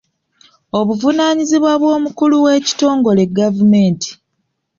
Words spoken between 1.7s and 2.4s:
bw'omukulu